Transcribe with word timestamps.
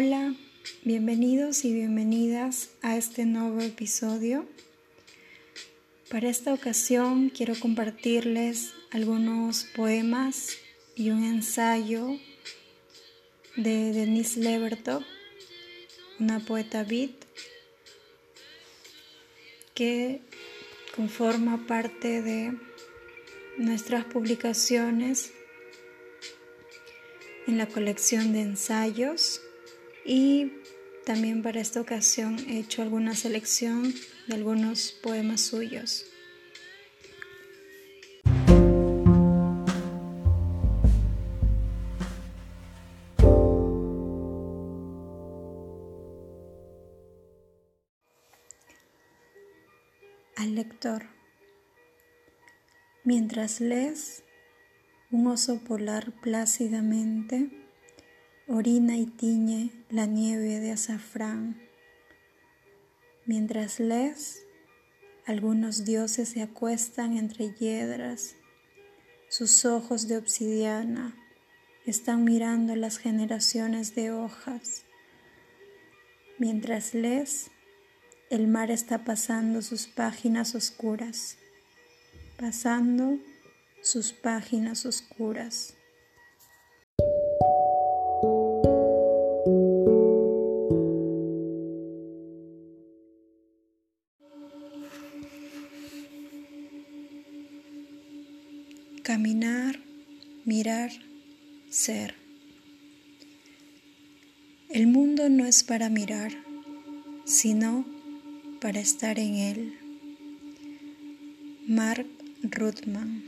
Hola, 0.00 0.32
bienvenidos 0.84 1.64
y 1.64 1.74
bienvenidas 1.74 2.70
a 2.82 2.96
este 2.96 3.24
nuevo 3.24 3.60
episodio. 3.60 4.46
Para 6.08 6.28
esta 6.28 6.54
ocasión 6.54 7.30
quiero 7.30 7.58
compartirles 7.58 8.74
algunos 8.92 9.64
poemas 9.74 10.56
y 10.94 11.10
un 11.10 11.24
ensayo 11.24 12.16
de 13.56 13.92
Denise 13.92 14.38
Levertov, 14.38 15.02
una 16.20 16.38
poeta 16.38 16.84
beat 16.84 17.16
que 19.74 20.20
conforma 20.94 21.66
parte 21.66 22.22
de 22.22 22.56
nuestras 23.56 24.04
publicaciones 24.04 25.32
en 27.48 27.58
la 27.58 27.66
colección 27.66 28.32
de 28.32 28.42
ensayos 28.42 29.40
y 30.08 30.50
también 31.04 31.42
para 31.42 31.60
esta 31.60 31.82
ocasión 31.82 32.38
he 32.48 32.58
hecho 32.58 32.80
alguna 32.80 33.14
selección 33.14 33.92
de 34.26 34.34
algunos 34.34 34.92
poemas 35.02 35.42
suyos. 35.42 36.06
Al 50.36 50.54
lector. 50.54 51.04
Mientras 53.04 53.60
lees, 53.60 54.24
un 55.10 55.26
oso 55.26 55.62
polar 55.64 56.12
plácidamente 56.22 57.67
orina 58.48 58.96
y 58.96 59.06
tiñe 59.06 59.70
la 59.90 60.06
nieve 60.06 60.58
de 60.58 60.72
azafrán. 60.72 61.60
Mientras 63.26 63.78
lees, 63.78 64.42
algunos 65.26 65.84
dioses 65.84 66.30
se 66.30 66.42
acuestan 66.42 67.16
entre 67.16 67.52
hiedras, 67.52 68.36
sus 69.28 69.66
ojos 69.66 70.08
de 70.08 70.16
obsidiana 70.16 71.14
están 71.84 72.24
mirando 72.24 72.74
las 72.76 72.96
generaciones 72.96 73.94
de 73.94 74.10
hojas. 74.10 74.84
Mientras 76.38 76.94
lees, 76.94 77.50
el 78.30 78.46
mar 78.46 78.70
está 78.70 79.04
pasando 79.04 79.60
sus 79.60 79.86
páginas 79.86 80.54
oscuras, 80.54 81.36
pasando 82.38 83.18
sus 83.82 84.12
páginas 84.12 84.86
oscuras. 84.86 85.77
Ser. 101.78 102.16
El 104.68 104.88
mundo 104.88 105.28
no 105.28 105.46
es 105.46 105.62
para 105.62 105.88
mirar, 105.88 106.32
sino 107.24 107.86
para 108.60 108.80
estar 108.80 109.20
en 109.20 109.36
él. 109.36 109.78
Mark 111.68 112.08
Ruthman. 112.42 113.22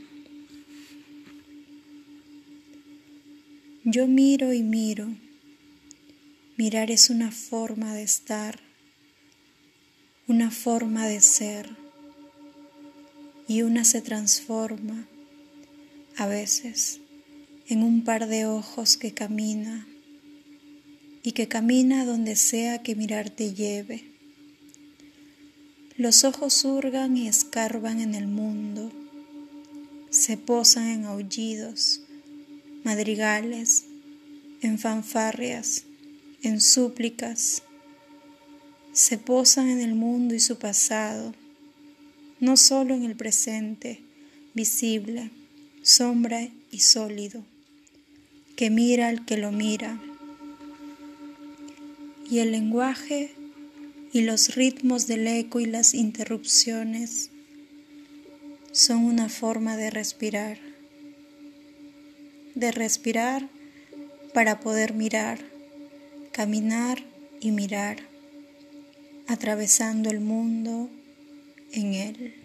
Yo 3.85 4.07
miro 4.07 4.51
y 4.51 4.63
miro. 4.63 5.07
Mirar 6.57 6.91
es 6.91 7.09
una 7.09 7.31
forma 7.31 7.93
de 7.93 8.03
estar, 8.03 8.59
una 10.27 10.51
forma 10.51 11.07
de 11.07 11.21
ser, 11.21 11.69
y 13.47 13.61
una 13.61 13.85
se 13.85 14.01
transforma 14.01 15.07
a 16.17 16.27
veces 16.27 17.00
en 17.71 17.83
un 17.83 18.03
par 18.03 18.27
de 18.27 18.45
ojos 18.45 18.97
que 18.97 19.13
camina 19.13 19.87
y 21.23 21.31
que 21.31 21.47
camina 21.47 22.03
donde 22.03 22.35
sea 22.35 22.83
que 22.83 22.95
mirarte 22.95 23.53
lleve. 23.53 24.03
Los 25.95 26.25
ojos 26.25 26.65
hurgan 26.65 27.15
y 27.15 27.29
escarban 27.29 28.01
en 28.01 28.13
el 28.13 28.27
mundo, 28.27 28.91
se 30.09 30.35
posan 30.35 30.89
en 30.89 31.05
aullidos, 31.05 32.01
madrigales, 32.83 33.85
en 34.61 34.77
fanfarrias, 34.77 35.85
en 36.43 36.59
súplicas, 36.59 37.63
se 38.91 39.17
posan 39.17 39.69
en 39.69 39.79
el 39.79 39.95
mundo 39.95 40.35
y 40.35 40.41
su 40.41 40.57
pasado, 40.57 41.33
no 42.41 42.57
solo 42.57 42.95
en 42.95 43.03
el 43.05 43.15
presente, 43.15 44.01
visible, 44.53 45.31
sombra 45.83 46.49
y 46.69 46.79
sólido, 46.79 47.45
que 48.55 48.69
mira 48.69 49.07
al 49.07 49.25
que 49.25 49.37
lo 49.37 49.51
mira. 49.51 49.99
Y 52.29 52.39
el 52.39 52.51
lenguaje 52.51 53.31
y 54.13 54.21
los 54.21 54.55
ritmos 54.55 55.07
del 55.07 55.27
eco 55.27 55.59
y 55.59 55.65
las 55.65 55.93
interrupciones 55.93 57.29
son 58.71 59.03
una 59.03 59.29
forma 59.29 59.75
de 59.75 59.89
respirar, 59.89 60.57
de 62.55 62.71
respirar 62.71 63.49
para 64.33 64.59
poder 64.59 64.93
mirar, 64.93 65.39
caminar 66.31 67.03
y 67.41 67.51
mirar, 67.51 67.97
atravesando 69.27 70.09
el 70.09 70.21
mundo 70.21 70.89
en 71.73 71.93
él. 71.93 72.40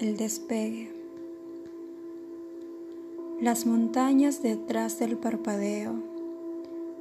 El 0.00 0.16
despegue. 0.16 0.90
Las 3.38 3.66
montañas 3.66 4.42
detrás 4.42 4.98
del 4.98 5.18
parpadeo, 5.18 5.92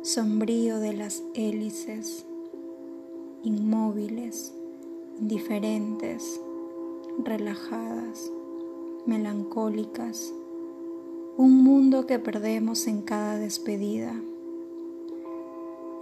sombrío 0.01 0.79
de 0.79 0.91
las 0.91 1.23
hélices, 1.33 2.25
inmóviles, 3.41 4.53
indiferentes, 5.17 6.41
relajadas, 7.23 8.33
melancólicas, 9.05 10.33
un 11.37 11.63
mundo 11.63 12.05
que 12.05 12.19
perdemos 12.19 12.85
en 12.87 13.01
cada 13.01 13.37
despedida, 13.37 14.13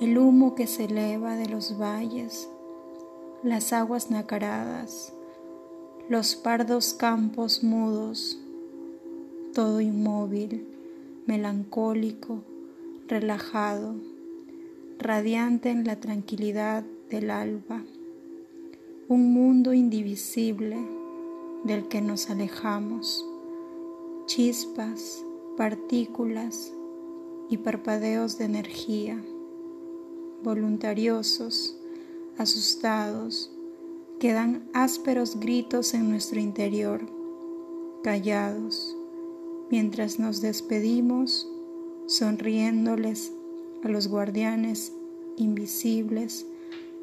el 0.01 0.17
humo 0.17 0.55
que 0.55 0.65
se 0.65 0.85
eleva 0.85 1.35
de 1.35 1.47
los 1.47 1.77
valles, 1.79 2.49
las 3.43 3.71
aguas 3.71 4.09
nacaradas, 4.09 5.13
los 6.09 6.37
pardos 6.37 6.93
campos 6.93 7.63
mudos, 7.63 8.39
todo 9.53 9.81
inmóvil, 9.81 10.65
melancólico, 11.25 12.43
relajado, 13.09 13.95
radiante 14.99 15.69
en 15.69 15.85
la 15.85 15.99
tranquilidad 15.99 16.85
del 17.09 17.29
alba, 17.29 17.83
un 19.09 19.33
mundo 19.33 19.73
indivisible 19.73 20.77
del 21.65 21.89
que 21.89 21.99
nos 21.99 22.29
alejamos, 22.29 23.25
chispas, 24.27 25.25
partículas 25.57 26.71
y 27.49 27.57
parpadeos 27.57 28.37
de 28.37 28.45
energía, 28.45 29.21
voluntariosos, 30.41 31.75
asustados, 32.37 33.51
que 34.19 34.33
dan 34.33 34.67
ásperos 34.73 35.39
gritos 35.39 35.93
en 35.93 36.09
nuestro 36.09 36.39
interior, 36.39 37.01
callados, 38.03 38.95
mientras 39.69 40.19
nos 40.19 40.41
despedimos, 40.41 41.47
sonriéndoles 42.07 43.31
a 43.83 43.89
los 43.89 44.07
guardianes 44.07 44.93
invisibles 45.37 46.45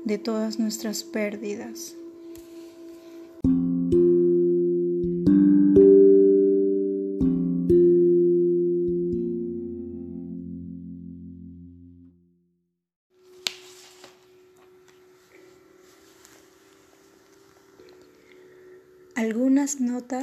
de 0.04 0.18
todas 0.18 0.58
nuestras 0.58 1.04
pérdidas. 1.04 1.96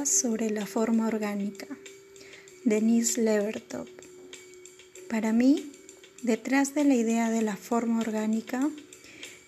Sobre 0.04 0.48
la 0.50 0.64
forma 0.64 1.08
orgánica. 1.08 1.66
Denise 2.64 3.20
Levertop. 3.20 3.88
Para 5.08 5.32
mí, 5.32 5.72
detrás 6.22 6.74
de 6.74 6.84
la 6.84 6.94
idea 6.94 7.30
de 7.30 7.42
la 7.42 7.56
forma 7.56 8.00
orgánica 8.00 8.70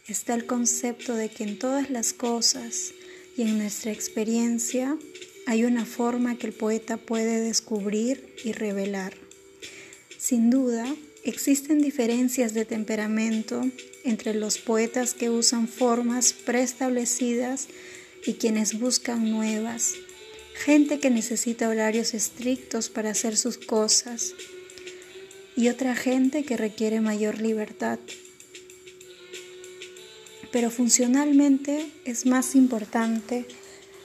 está 0.09 0.35
el 0.35 0.45
concepto 0.47 1.15
de 1.15 1.29
que 1.29 1.45
en 1.45 1.59
todas 1.59 1.89
las 1.89 2.13
cosas 2.13 2.93
y 3.37 3.43
en 3.43 3.59
nuestra 3.59 3.93
experiencia 3.93 4.99
hay 5.47 5.65
una 5.65 5.87
forma 5.87 6.37
que 6.37 6.49
el 6.49 6.53
poeta 6.53 6.97
puede 6.97 7.41
descubrir 7.41 8.35
y 8.45 8.53
revelar. 8.53 9.15
Sin 10.19 10.51
duda, 10.51 10.85
existen 11.23 11.81
diferencias 11.81 12.55
de 12.55 12.65
temperamento 12.65 13.63
entre 14.03 14.35
los 14.35 14.59
poetas 14.59 15.15
que 15.15 15.31
usan 15.31 15.69
formas 15.69 16.33
preestablecidas 16.33 17.69
y 18.27 18.35
quienes 18.35 18.81
buscan 18.81 19.31
nuevas 19.31 19.95
gente 20.55 21.01
que 21.01 21.11
necesita 21.11 21.69
horarios 21.69 22.15
estrictos 22.15 22.89
para 22.89 23.11
hacer 23.11 23.37
sus 23.37 23.59
cosas 23.59 24.35
y 25.57 25.69
otra 25.69 25.95
gente 25.95 26.45
que 26.45 26.57
requiere 26.57 27.01
mayor 27.01 27.41
libertad. 27.41 27.99
Pero 30.53 30.71
funcionalmente 30.71 31.91
es 32.05 32.25
más 32.25 32.55
importante 32.55 33.47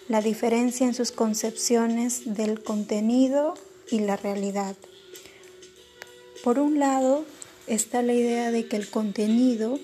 la 0.08 0.22
diferencia 0.22 0.88
en 0.88 0.96
sus 0.96 1.12
concepciones 1.12 2.36
del 2.36 2.62
contenido 2.62 3.54
y 3.92 4.00
la 4.00 4.18
realidad. 4.18 4.76
Por 6.44 6.58
un 6.58 6.80
lado 6.80 7.26
está 7.68 8.02
la 8.02 8.14
idea 8.14 8.52
de 8.52 8.68
que 8.68 8.76
el 8.76 8.90
contenido, 8.90 9.80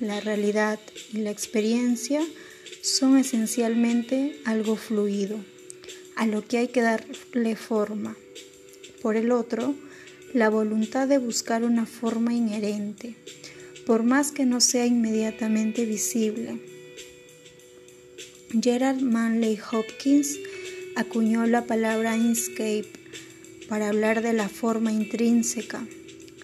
la 0.00 0.20
realidad 0.20 0.80
y 1.12 1.18
la 1.18 1.30
experiencia 1.30 2.22
son 2.82 3.18
esencialmente 3.18 4.40
algo 4.46 4.76
fluido 4.76 5.38
a 6.16 6.26
lo 6.26 6.44
que 6.46 6.58
hay 6.58 6.68
que 6.68 6.80
darle 6.80 7.56
forma. 7.56 8.16
Por 9.02 9.16
el 9.16 9.30
otro, 9.30 9.74
la 10.32 10.50
voluntad 10.50 11.06
de 11.06 11.18
buscar 11.18 11.62
una 11.62 11.86
forma 11.86 12.34
inherente, 12.34 13.14
por 13.86 14.02
más 14.02 14.32
que 14.32 14.44
no 14.44 14.60
sea 14.60 14.86
inmediatamente 14.86 15.84
visible. 15.84 16.60
Gerard 18.60 19.00
Manley 19.00 19.58
Hopkins 19.70 20.38
acuñó 20.96 21.46
la 21.46 21.64
palabra 21.64 22.16
inscape 22.16 22.88
para 23.68 23.88
hablar 23.88 24.22
de 24.22 24.32
la 24.32 24.48
forma 24.48 24.92
intrínseca, 24.92 25.86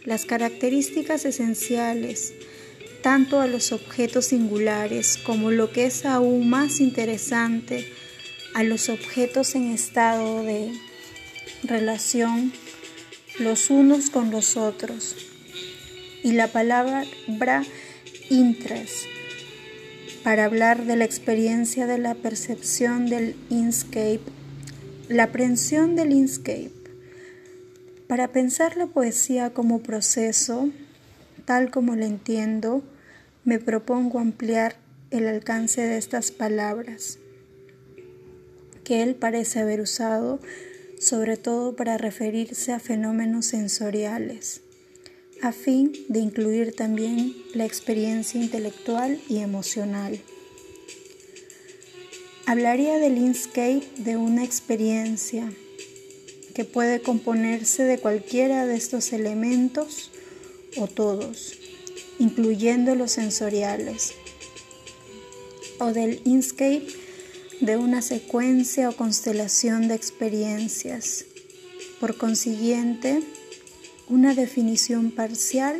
las 0.04 0.26
características 0.26 1.24
esenciales, 1.24 2.34
tanto 3.02 3.40
a 3.40 3.46
los 3.46 3.72
objetos 3.72 4.26
singulares 4.26 5.19
como 5.19 5.50
lo 5.50 5.72
que 5.72 5.86
es 5.86 6.04
aún 6.04 6.48
más 6.48 6.80
interesante, 6.80 7.86
a 8.54 8.62
los 8.62 8.88
objetos 8.88 9.54
en 9.54 9.70
estado 9.70 10.43
de 10.43 10.72
relación 11.62 12.52
los 13.38 13.70
unos 13.70 14.10
con 14.10 14.31
los 14.31 14.56
otros. 14.56 15.16
Y 16.22 16.32
la 16.32 16.49
palabra 16.49 17.04
interest 18.31 19.06
para 20.22 20.44
hablar 20.44 20.84
de 20.84 20.96
la 20.96 21.04
experiencia 21.04 21.87
de 21.87 21.99
la 21.99 22.14
percepción 22.14 23.06
del 23.06 23.34
inscape, 23.50 24.22
la 25.08 25.25
aprensión 25.25 25.96
del 25.96 26.12
inscape. 26.12 26.72
Para 28.06 28.28
pensar 28.28 28.76
la 28.76 28.87
poesía 28.87 29.50
como 29.50 29.82
proceso, 29.82 30.69
tal 31.44 31.70
como 31.70 31.96
lo 31.96 32.05
entiendo, 32.05 32.84
me 33.44 33.58
propongo 33.58 34.20
ampliar 34.20 34.76
el 35.10 35.26
alcance 35.26 35.81
de 35.81 35.98
estas 35.98 36.31
palabras 36.31 37.19
que 38.84 39.02
él 39.02 39.14
parece 39.14 39.61
haber 39.61 39.81
usado 39.81 40.40
sobre 41.02 41.37
todo 41.37 41.75
para 41.75 41.99
referirse 41.99 42.73
a 42.73 42.79
fenómenos 42.79 43.46
sensoriales, 43.46 44.61
a 45.43 45.50
fin 45.50 45.93
de 46.08 46.20
incluir 46.20 46.76
también 46.76 47.34
la 47.55 47.64
experiencia 47.64 48.40
intelectual 48.40 49.20
y 49.29 49.38
emocional. 49.38 50.20
Hablaría 52.46 52.99
del 52.99 53.19
inscape 53.19 53.82
de 53.99 54.17
una 54.17 54.44
experiencia 54.44 55.52
que 56.55 56.64
puede 56.64 57.00
componerse 57.00 57.82
de 57.82 57.99
cualquiera 57.99 58.64
de 58.67 58.76
estos 58.76 59.12
elementos 59.12 60.12
o 60.76 60.87
todos, 60.87 61.58
incluyendo 62.20 62.94
los 62.94 63.11
sensoriales, 63.11 64.14
o 65.81 65.93
del 65.93 66.20
inscape 66.25 66.87
de 67.62 67.76
una 67.76 68.03
secuencia 68.03 68.88
o 68.88 68.97
constelación 68.97 69.87
de 69.87 69.94
experiencias. 69.94 71.26
Por 72.00 72.17
consiguiente, 72.17 73.23
una 74.09 74.35
definición 74.35 75.12
parcial 75.12 75.79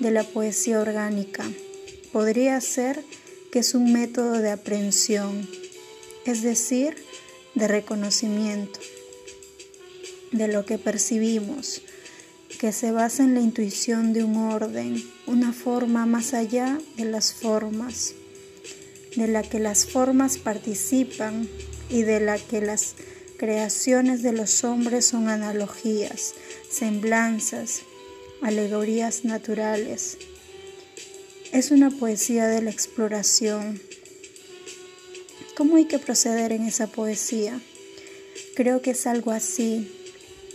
de 0.00 0.10
la 0.10 0.24
poesía 0.24 0.80
orgánica 0.80 1.44
podría 2.12 2.60
ser 2.60 3.04
que 3.52 3.60
es 3.60 3.74
un 3.74 3.92
método 3.92 4.32
de 4.32 4.50
aprehensión, 4.50 5.48
es 6.24 6.42
decir, 6.42 6.96
de 7.54 7.68
reconocimiento 7.68 8.80
de 10.32 10.48
lo 10.48 10.66
que 10.66 10.76
percibimos, 10.76 11.82
que 12.58 12.72
se 12.72 12.90
basa 12.90 13.22
en 13.22 13.34
la 13.34 13.40
intuición 13.40 14.12
de 14.12 14.24
un 14.24 14.36
orden, 14.38 15.00
una 15.28 15.52
forma 15.52 16.04
más 16.04 16.34
allá 16.34 16.80
de 16.96 17.04
las 17.04 17.32
formas 17.32 18.14
de 19.16 19.28
la 19.28 19.42
que 19.42 19.58
las 19.58 19.86
formas 19.86 20.36
participan 20.36 21.48
y 21.88 22.02
de 22.02 22.20
la 22.20 22.38
que 22.38 22.60
las 22.60 22.94
creaciones 23.38 24.22
de 24.22 24.32
los 24.32 24.62
hombres 24.62 25.06
son 25.06 25.28
analogías, 25.28 26.34
semblanzas, 26.70 27.82
alegorías 28.42 29.24
naturales. 29.24 30.18
Es 31.52 31.70
una 31.70 31.90
poesía 31.90 32.46
de 32.46 32.60
la 32.60 32.70
exploración. 32.70 33.80
¿Cómo 35.56 35.76
hay 35.76 35.86
que 35.86 35.98
proceder 35.98 36.52
en 36.52 36.64
esa 36.64 36.86
poesía? 36.86 37.58
Creo 38.54 38.82
que 38.82 38.90
es 38.90 39.06
algo 39.06 39.30
así. 39.30 39.90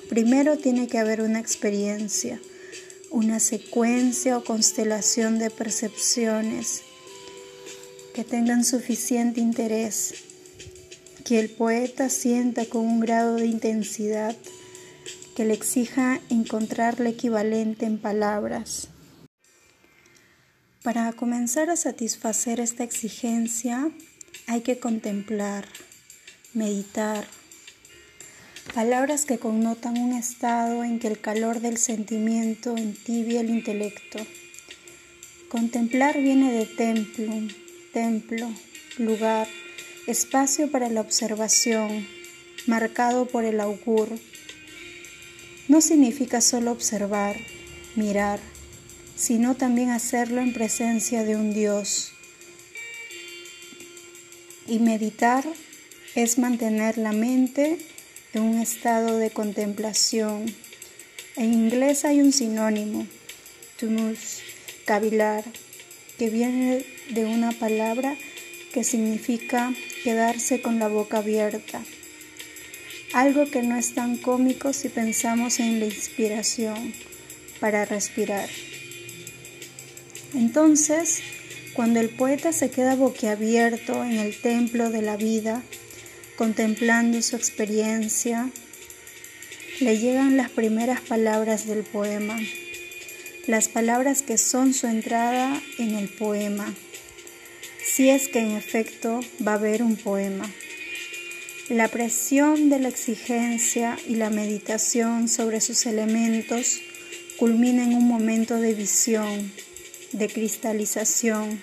Primero 0.07 0.57
tiene 0.57 0.87
que 0.87 0.99
haber 0.99 1.21
una 1.21 1.39
experiencia, 1.39 2.39
una 3.09 3.39
secuencia 3.39 4.37
o 4.37 4.43
constelación 4.43 5.39
de 5.39 5.49
percepciones 5.49 6.83
que 8.13 8.23
tengan 8.23 8.63
suficiente 8.63 9.39
interés, 9.41 10.13
que 11.25 11.39
el 11.39 11.49
poeta 11.49 12.09
sienta 12.09 12.65
con 12.65 12.85
un 12.85 12.99
grado 12.99 13.35
de 13.35 13.45
intensidad 13.45 14.35
que 15.35 15.45
le 15.45 15.53
exija 15.53 16.19
encontrar 16.29 16.99
el 16.99 17.07
equivalente 17.07 17.85
en 17.85 17.97
palabras. 17.97 18.89
Para 20.83 21.11
comenzar 21.13 21.69
a 21.69 21.75
satisfacer 21.75 22.59
esta 22.59 22.83
exigencia 22.83 23.91
hay 24.47 24.61
que 24.61 24.79
contemplar, 24.79 25.67
meditar, 26.53 27.25
palabras 28.73 29.25
que 29.25 29.37
connotan 29.37 29.97
un 29.97 30.13
estado 30.13 30.83
en 30.83 30.99
que 30.99 31.07
el 31.07 31.19
calor 31.19 31.59
del 31.59 31.77
sentimiento 31.77 32.75
entibia 32.77 33.41
el 33.41 33.49
intelecto. 33.49 34.19
Contemplar 35.49 36.17
viene 36.17 36.51
de 36.51 36.65
templum, 36.65 37.49
templo, 37.93 38.51
lugar, 38.97 39.47
espacio 40.07 40.71
para 40.71 40.89
la 40.89 41.01
observación, 41.01 42.07
marcado 42.67 43.25
por 43.27 43.43
el 43.45 43.59
augur. 43.59 44.09
No 45.67 45.81
significa 45.81 46.41
solo 46.41 46.71
observar, 46.71 47.37
mirar, 47.95 48.39
sino 49.15 49.55
también 49.55 49.89
hacerlo 49.89 50.41
en 50.41 50.53
presencia 50.53 51.23
de 51.23 51.35
un 51.35 51.53
Dios. 51.53 52.13
Y 54.67 54.79
meditar 54.79 55.45
es 56.15 56.37
mantener 56.37 56.97
la 56.97 57.11
mente 57.11 57.77
en 58.33 58.41
un 58.41 58.59
estado 58.59 59.17
de 59.17 59.31
contemplación. 59.31 60.53
En 61.35 61.53
inglés 61.53 62.05
hay 62.05 62.21
un 62.21 62.31
sinónimo, 62.31 63.07
tumus, 63.79 64.39
cavilar, 64.85 65.43
que 66.17 66.29
viene 66.29 66.85
de 67.11 67.25
una 67.25 67.51
palabra 67.51 68.15
que 68.73 68.83
significa 68.83 69.73
quedarse 70.03 70.61
con 70.61 70.79
la 70.79 70.87
boca 70.87 71.17
abierta. 71.17 71.83
Algo 73.13 73.49
que 73.49 73.61
no 73.61 73.75
es 73.77 73.93
tan 73.93 74.17
cómico 74.17 74.73
si 74.73 74.89
pensamos 74.89 75.59
en 75.59 75.79
la 75.79 75.85
inspiración 75.85 76.93
para 77.59 77.85
respirar. 77.85 78.49
Entonces, 80.33 81.21
cuando 81.73 81.99
el 81.99 82.09
poeta 82.09 82.53
se 82.53 82.71
queda 82.71 82.95
boquiabierto 82.95 84.03
en 84.03 84.13
el 84.13 84.39
templo 84.39 84.89
de 84.89 85.01
la 85.01 85.17
vida, 85.17 85.61
contemplando 86.37 87.21
su 87.21 87.35
experiencia, 87.35 88.49
le 89.81 89.97
llegan 89.97 90.37
las 90.37 90.49
primeras 90.49 91.01
palabras 91.01 91.67
del 91.67 91.83
poema 91.83 92.39
las 93.47 93.67
palabras 93.67 94.21
que 94.21 94.37
son 94.37 94.73
su 94.73 94.87
entrada 94.87 95.61
en 95.79 95.95
el 95.95 96.09
poema, 96.09 96.73
si 97.83 98.09
es 98.09 98.27
que 98.27 98.39
en 98.39 98.51
efecto 98.51 99.19
va 99.45 99.53
a 99.53 99.55
haber 99.55 99.83
un 99.83 99.95
poema. 99.95 100.49
La 101.69 101.87
presión 101.87 102.69
de 102.69 102.79
la 102.79 102.89
exigencia 102.89 103.97
y 104.07 104.15
la 104.15 104.29
meditación 104.29 105.27
sobre 105.27 105.61
sus 105.61 105.85
elementos 105.85 106.81
culmina 107.39 107.83
en 107.83 107.93
un 107.93 108.07
momento 108.07 108.55
de 108.57 108.73
visión, 108.73 109.51
de 110.11 110.27
cristalización, 110.27 111.61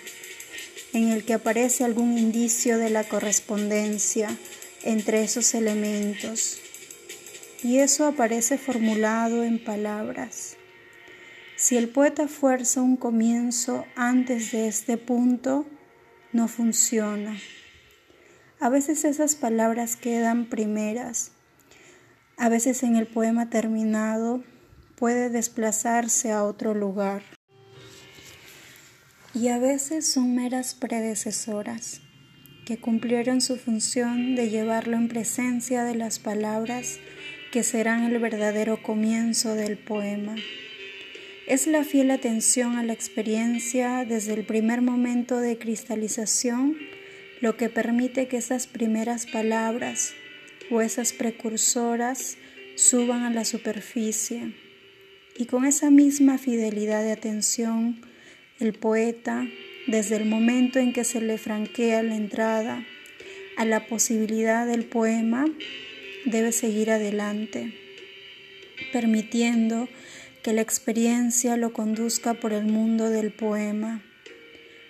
en 0.93 1.09
el 1.09 1.23
que 1.23 1.35
aparece 1.35 1.83
algún 1.83 2.17
indicio 2.17 2.77
de 2.77 2.89
la 2.89 3.03
correspondencia 3.03 4.35
entre 4.83 5.23
esos 5.23 5.53
elementos. 5.53 6.59
Y 7.63 7.77
eso 7.77 8.05
aparece 8.05 8.57
formulado 8.57 9.43
en 9.43 9.63
palabras. 9.63 10.57
Si 11.55 11.77
el 11.77 11.89
poeta 11.89 12.27
fuerza 12.27 12.81
un 12.81 12.95
comienzo 12.95 13.85
antes 13.95 14.51
de 14.51 14.67
este 14.67 14.97
punto, 14.97 15.67
no 16.31 16.47
funciona. 16.47 17.37
A 18.59 18.69
veces 18.69 19.05
esas 19.05 19.35
palabras 19.35 19.95
quedan 19.95 20.45
primeras. 20.45 21.31
A 22.37 22.49
veces 22.49 22.83
en 22.83 22.95
el 22.95 23.07
poema 23.07 23.49
terminado 23.49 24.43
puede 24.95 25.29
desplazarse 25.29 26.31
a 26.31 26.43
otro 26.43 26.73
lugar. 26.73 27.23
Y 29.33 29.47
a 29.47 29.59
veces 29.59 30.11
son 30.11 30.35
meras 30.35 30.75
predecesoras 30.75 32.01
que 32.65 32.79
cumplieron 32.79 33.41
su 33.41 33.57
función 33.57 34.35
de 34.35 34.49
llevarlo 34.49 34.97
en 34.97 35.07
presencia 35.07 35.83
de 35.83 35.95
las 35.95 36.19
palabras 36.19 36.99
que 37.51 37.63
serán 37.63 38.03
el 38.03 38.19
verdadero 38.19 38.83
comienzo 38.83 39.55
del 39.55 39.77
poema. 39.77 40.35
Es 41.49 41.65
la 41.65 41.83
fiel 41.83 42.11
atención 42.11 42.77
a 42.77 42.83
la 42.83 42.93
experiencia 42.93 44.05
desde 44.07 44.35
el 44.35 44.45
primer 44.45 44.83
momento 44.83 45.39
de 45.39 45.57
cristalización 45.57 46.77
lo 47.41 47.57
que 47.57 47.69
permite 47.69 48.27
que 48.27 48.37
esas 48.37 48.67
primeras 48.67 49.25
palabras 49.25 50.13
o 50.69 50.79
esas 50.79 51.11
precursoras 51.11 52.37
suban 52.75 53.23
a 53.23 53.31
la 53.31 53.45
superficie. 53.45 54.53
Y 55.39 55.45
con 55.45 55.65
esa 55.65 55.89
misma 55.89 56.37
fidelidad 56.37 57.01
de 57.01 57.13
atención, 57.13 57.99
el 58.59 58.73
poeta, 58.73 59.47
desde 59.87 60.17
el 60.17 60.25
momento 60.25 60.77
en 60.77 60.93
que 60.93 61.03
se 61.03 61.19
le 61.19 61.39
franquea 61.39 62.03
la 62.03 62.15
entrada 62.15 62.85
a 63.57 63.65
la 63.65 63.87
posibilidad 63.87 64.67
del 64.67 64.85
poema, 64.85 65.45
debe 66.25 66.51
seguir 66.51 66.91
adelante, 66.91 67.73
permitiendo 68.93 69.89
que 70.43 70.53
la 70.53 70.61
experiencia 70.61 71.57
lo 71.57 71.73
conduzca 71.73 72.33
por 72.33 72.53
el 72.53 72.65
mundo 72.65 73.09
del 73.09 73.31
poema, 73.31 74.03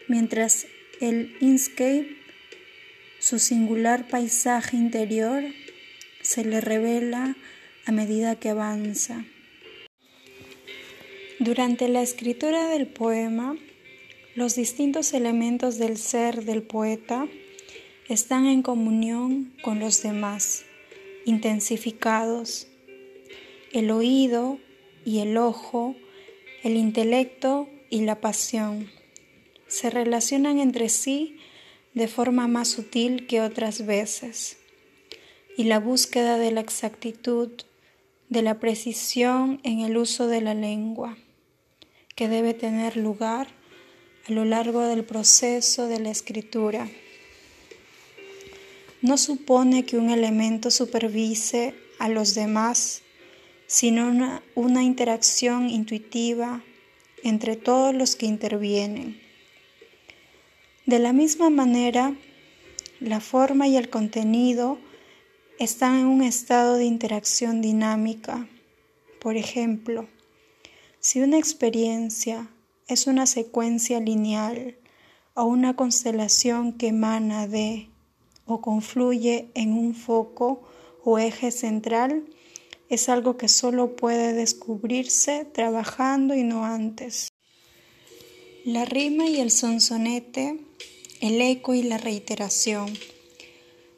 mientras 0.07 0.67
el 1.01 1.35
inscape 1.39 2.17
su 3.19 3.37
singular 3.37 4.07
paisaje 4.07 4.77
interior 4.77 5.43
se 6.21 6.45
le 6.45 6.61
revela 6.61 7.35
a 7.85 7.91
medida 7.91 8.35
que 8.35 8.49
avanza. 8.49 9.25
Durante 11.39 11.89
la 11.89 12.01
escritura 12.01 12.69
del 12.69 12.87
poema, 12.87 13.57
los 14.35 14.55
distintos 14.55 15.13
elementos 15.13 15.77
del 15.77 15.97
ser 15.97 16.45
del 16.45 16.63
poeta 16.63 17.27
están 18.07 18.45
en 18.45 18.61
comunión 18.61 19.53
con 19.63 19.79
los 19.79 20.01
demás, 20.01 20.63
intensificados. 21.25 22.67
El 23.73 23.91
oído 23.91 24.59
y 25.05 25.19
el 25.19 25.37
ojo, 25.37 25.95
el 26.63 26.75
intelecto 26.75 27.69
y 27.89 28.01
la 28.01 28.21
pasión 28.21 28.89
se 29.67 29.89
relacionan 29.89 30.59
entre 30.59 30.89
sí 30.89 31.37
de 31.93 32.07
forma 32.07 32.47
más 32.47 32.67
sutil 32.69 33.27
que 33.27 33.41
otras 33.41 33.85
veces, 33.85 34.57
y 35.57 35.63
la 35.65 35.79
búsqueda 35.79 36.37
de 36.37 36.51
la 36.51 36.61
exactitud, 36.61 37.51
de 38.29 38.41
la 38.41 38.59
precisión 38.59 39.59
en 39.63 39.79
el 39.79 39.97
uso 39.97 40.27
de 40.27 40.41
la 40.41 40.53
lengua, 40.53 41.17
que 42.15 42.27
debe 42.27 42.53
tener 42.53 42.97
lugar 42.97 43.47
a 44.27 44.31
lo 44.31 44.45
largo 44.45 44.81
del 44.81 45.03
proceso 45.03 45.87
de 45.87 45.99
la 45.99 46.11
escritura. 46.11 46.89
No 49.01 49.17
supone 49.17 49.85
que 49.85 49.97
un 49.97 50.09
elemento 50.09 50.71
supervise 50.71 51.73
a 51.99 52.09
los 52.09 52.35
demás, 52.35 53.01
sino 53.69 54.09
una, 54.55 54.83
interacción 54.83 55.69
intuitiva 55.69 56.63
entre 57.23 57.55
todos 57.55 57.93
los 57.93 58.15
que 58.15 58.25
intervienen 58.25 59.29
de 60.89 60.97
la 60.97 61.13
misma 61.13 61.51
manera, 61.51 62.15
la 62.99 63.19
forma 63.19 63.67
y 63.67 63.77
el 63.77 63.91
contenido 63.91 64.79
están 65.59 65.99
en 65.99 66.07
un 66.07 66.23
estado 66.23 66.77
de 66.77 66.85
interacción 66.85 67.61
dinámica. 67.61 68.49
Por 69.21 69.38
ejemplo, 69.38 70.07
si 70.99 71.21
una 71.21 71.38
experiencia 71.38 72.49
es 72.88 73.05
una 73.05 73.27
secuencia 73.27 73.99
lineal 73.99 74.77
o 75.35 75.43
una 75.43 75.75
constelación 75.75 76.73
que 76.73 76.88
emana 76.88 77.47
de 77.47 77.88
o 78.47 78.59
confluye 78.59 79.51
en 79.53 79.73
un 79.73 79.93
foco 79.93 80.63
o 81.03 81.19
eje 81.19 81.51
central, 81.51 82.25
es 82.89 83.10
algo 83.10 83.38
que 83.38 83.48
solo 83.48 83.96
puede 83.96 84.34
descubrirse 84.34 85.46
trabajando 85.46 86.36
y 86.36 86.43
no 86.43 86.65
antes. 86.65 87.29
La 88.65 88.86
rima 88.86 89.27
y 89.27 89.39
el 89.39 89.51
sonsonete 89.51 90.60
el 91.22 91.41
eco 91.41 91.74
y 91.74 91.84
la 91.84 91.98
reiteración 91.98 92.93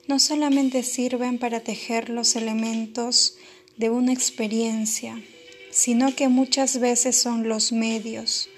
no 0.07 0.17
solamente 0.17 0.81
sirven 0.81 1.37
para 1.37 1.59
tejer 1.59 2.09
los 2.09 2.35
elementos 2.35 3.37
de 3.77 3.91
una 3.91 4.11
experiencia, 4.11 5.21
sino 5.69 6.15
que 6.15 6.29
muchas 6.29 6.79
veces 6.79 7.15
son 7.15 7.47
los 7.47 7.71
medios, 7.71 8.49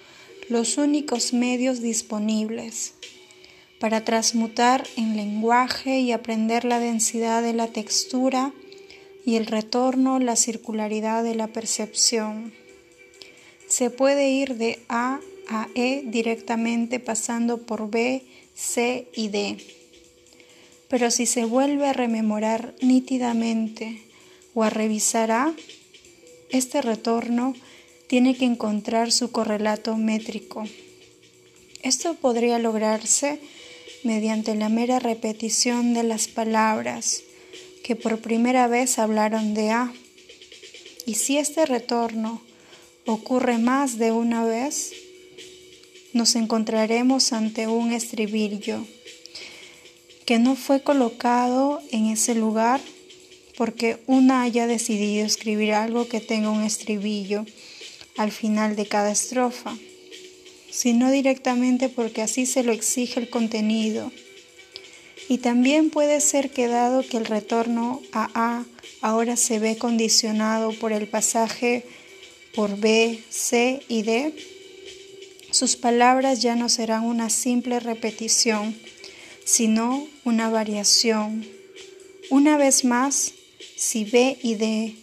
los 0.47 0.77
únicos 0.77 1.33
medios 1.33 1.81
disponibles 1.81 2.93
para 3.81 4.05
transmutar 4.05 4.87
en 4.95 5.17
lenguaje 5.17 5.99
y 5.99 6.13
aprender 6.13 6.63
la 6.63 6.79
densidad 6.79 7.43
de 7.43 7.53
la 7.53 7.67
textura 7.67 8.53
y 9.25 9.35
el 9.35 9.45
retorno, 9.45 10.19
la 10.19 10.35
circularidad 10.35 11.23
de 11.23 11.35
la 11.35 11.47
percepción. 11.47 12.53
Se 13.67 13.89
puede 13.89 14.29
ir 14.29 14.55
de 14.55 14.79
A 14.89 15.19
a 15.49 15.67
E 15.75 16.03
directamente 16.05 16.99
pasando 16.99 17.63
por 17.63 17.89
B 17.89 18.23
C 18.55 19.07
y 19.15 19.29
D. 19.29 19.57
Pero 20.87 21.09
si 21.09 21.25
se 21.25 21.45
vuelve 21.45 21.87
a 21.87 21.93
rememorar 21.93 22.75
nítidamente 22.81 24.01
o 24.53 24.63
a 24.63 24.69
revisar 24.69 25.31
A, 25.31 25.53
este 26.49 26.81
retorno 26.81 27.55
tiene 28.07 28.35
que 28.35 28.45
encontrar 28.45 29.11
su 29.11 29.31
correlato 29.31 29.97
métrico. 29.97 30.65
Esto 31.81 32.13
podría 32.13 32.59
lograrse 32.59 33.39
mediante 34.03 34.53
la 34.53 34.69
mera 34.69 34.99
repetición 34.99 35.93
de 35.93 36.03
las 36.03 36.27
palabras 36.27 37.23
que 37.83 37.95
por 37.95 38.19
primera 38.19 38.67
vez 38.67 38.97
hablaron 38.97 39.53
de 39.53 39.71
A. 39.71 39.93
Y 41.05 41.15
si 41.15 41.37
este 41.37 41.65
retorno 41.65 42.41
ocurre 43.05 43.57
más 43.57 43.97
de 43.97 44.11
una 44.11 44.45
vez, 44.45 44.93
nos 46.13 46.35
encontraremos 46.35 47.33
ante 47.33 47.67
un 47.67 47.91
estribillo 47.91 48.85
que 50.25 50.39
no 50.39 50.55
fue 50.55 50.81
colocado 50.81 51.81
en 51.91 52.05
ese 52.05 52.33
lugar 52.33 52.79
porque 53.57 54.01
una 54.07 54.43
haya 54.43 54.65
decidido 54.67 55.25
escribir 55.25 55.73
algo 55.73 56.07
que 56.07 56.21
tenga 56.21 56.49
un 56.49 56.63
estribillo 56.63 57.45
al 58.17 58.31
final 58.31 58.75
de 58.75 58.85
cada 58.85 59.11
estrofa, 59.11 59.75
sino 60.71 61.11
directamente 61.11 61.89
porque 61.89 62.21
así 62.21 62.45
se 62.45 62.63
lo 62.63 62.71
exige 62.71 63.19
el 63.19 63.29
contenido. 63.29 64.11
Y 65.29 65.37
también 65.39 65.89
puede 65.89 66.21
ser 66.21 66.49
que 66.51 66.67
dado 66.67 67.07
que 67.07 67.17
el 67.17 67.25
retorno 67.25 68.01
a 68.11 68.29
A 68.33 68.65
ahora 69.01 69.35
se 69.35 69.59
ve 69.59 69.77
condicionado 69.77 70.73
por 70.73 70.91
el 70.91 71.07
pasaje 71.07 71.85
por 72.55 72.77
B, 72.77 73.23
C 73.29 73.81
y 73.87 74.03
D, 74.03 74.33
sus 75.51 75.75
palabras 75.75 76.41
ya 76.41 76.55
no 76.55 76.67
serán 76.67 77.03
una 77.03 77.29
simple 77.29 77.79
repetición, 77.79 78.75
sino 79.45 80.07
una 80.23 80.49
variación. 80.49 81.45
Una 82.29 82.57
vez 82.57 82.85
más, 82.85 83.33
si 83.75 84.03
B 84.03 84.37
y 84.41 84.55
D 84.55 84.95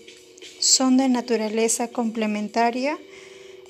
son 0.59 0.97
de 0.97 1.09
naturaleza 1.09 1.89
complementaria, 1.89 2.99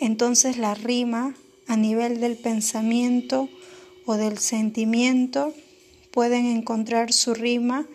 entonces 0.01 0.57
la 0.57 0.75
rima 0.75 1.35
a 1.67 1.77
nivel 1.77 2.19
del 2.21 2.37
pensamiento 2.37 3.49
o 4.07 4.15
del 4.17 4.39
sentimiento 4.39 5.55
pueden 6.11 6.47
encontrar 6.47 7.13
su 7.13 7.35
rima 7.35 7.87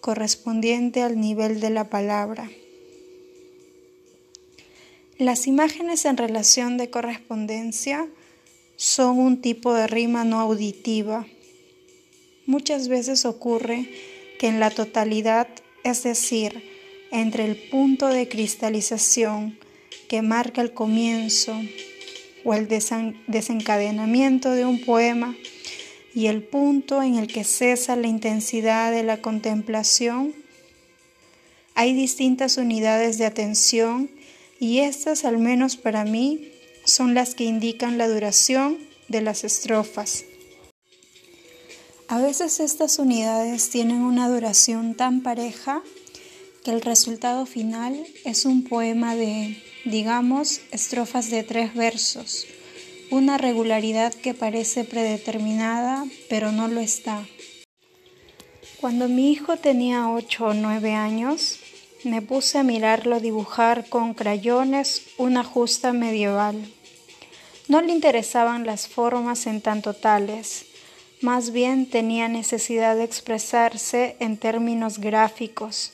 correspondiente 0.00 1.02
al 1.02 1.20
nivel 1.20 1.60
de 1.60 1.70
la 1.70 1.88
palabra. 1.88 2.50
Las 5.18 5.46
imágenes 5.46 6.04
en 6.04 6.16
relación 6.16 6.76
de 6.76 6.90
correspondencia 6.90 8.08
son 8.76 9.18
un 9.18 9.40
tipo 9.40 9.72
de 9.72 9.86
rima 9.86 10.24
no 10.24 10.40
auditiva. 10.40 11.26
Muchas 12.46 12.88
veces 12.88 13.24
ocurre 13.24 13.88
que 14.38 14.48
en 14.48 14.60
la 14.60 14.70
totalidad, 14.70 15.48
es 15.84 16.02
decir, 16.02 16.62
entre 17.12 17.44
el 17.44 17.56
punto 17.70 18.08
de 18.08 18.28
cristalización 18.28 19.56
que 20.08 20.20
marca 20.20 20.60
el 20.60 20.74
comienzo 20.74 21.54
o 22.44 22.54
el 22.54 22.68
desencadenamiento 22.68 24.50
de 24.50 24.66
un 24.66 24.80
poema 24.84 25.36
y 26.14 26.26
el 26.26 26.42
punto 26.42 27.02
en 27.02 27.16
el 27.16 27.26
que 27.26 27.44
cesa 27.44 27.96
la 27.96 28.06
intensidad 28.06 28.92
de 28.92 29.02
la 29.02 29.20
contemplación, 29.20 30.34
hay 31.74 31.92
distintas 31.92 32.56
unidades 32.56 33.18
de 33.18 33.26
atención 33.26 34.10
y 34.60 34.78
estas, 34.78 35.24
al 35.24 35.38
menos 35.38 35.76
para 35.76 36.04
mí, 36.04 36.52
son 36.84 37.14
las 37.14 37.34
que 37.34 37.44
indican 37.44 37.98
la 37.98 38.08
duración 38.08 38.78
de 39.08 39.22
las 39.22 39.42
estrofas. 39.42 40.24
A 42.08 42.20
veces 42.20 42.60
estas 42.60 42.98
unidades 42.98 43.70
tienen 43.70 44.02
una 44.02 44.28
duración 44.28 44.94
tan 44.94 45.22
pareja 45.22 45.82
que 46.62 46.70
el 46.70 46.80
resultado 46.80 47.44
final 47.44 48.06
es 48.24 48.44
un 48.44 48.62
poema 48.64 49.16
de, 49.16 49.56
digamos, 49.84 50.60
estrofas 50.70 51.30
de 51.30 51.42
tres 51.42 51.74
versos, 51.74 52.46
una 53.10 53.38
regularidad 53.38 54.12
que 54.14 54.34
parece 54.34 54.84
predeterminada, 54.84 56.04
pero 56.28 56.52
no 56.52 56.68
lo 56.68 56.80
está. 56.80 57.24
Cuando 58.80 59.08
mi 59.08 59.30
hijo 59.32 59.56
tenía 59.56 60.10
ocho 60.10 60.46
o 60.46 60.54
nueve 60.54 60.92
años, 60.92 61.58
me 62.04 62.20
puse 62.20 62.58
a 62.58 62.62
mirarlo 62.62 63.20
dibujar 63.20 63.88
con 63.88 64.14
crayones 64.14 65.06
una 65.16 65.42
justa 65.42 65.92
medieval. 65.92 66.56
No 67.66 67.80
le 67.80 67.92
interesaban 67.92 68.66
las 68.66 68.88
formas 68.88 69.46
en 69.46 69.62
tanto 69.62 69.94
tales, 69.94 70.66
más 71.22 71.50
bien 71.50 71.88
tenía 71.88 72.28
necesidad 72.28 72.96
de 72.96 73.04
expresarse 73.04 74.16
en 74.20 74.36
términos 74.36 74.98
gráficos, 74.98 75.92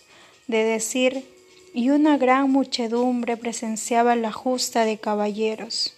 de 0.49 0.65
decir, 0.65 1.25
y 1.73 1.91
una 1.91 2.19
gran 2.19 2.51
muchedumbre 2.51 3.37
presenciaba 3.37 4.17
la 4.17 4.33
justa 4.33 4.85
de 4.85 4.99
caballeros. 4.99 5.95